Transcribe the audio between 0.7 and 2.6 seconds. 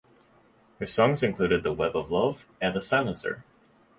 Her songs included "The Web of Love"